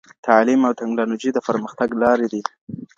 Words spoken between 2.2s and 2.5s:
دي.